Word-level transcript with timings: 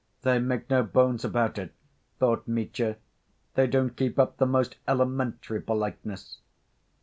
"They 0.23 0.39
make 0.39 0.67
no 0.71 0.81
bones 0.81 1.23
about 1.23 1.59
it," 1.59 1.75
thought 2.17 2.47
Mitya, 2.47 2.97
"they 3.53 3.67
don't 3.67 3.95
keep 3.95 4.17
up 4.17 4.37
the 4.37 4.47
most 4.47 4.77
elementary 4.87 5.61
politeness." 5.61 6.39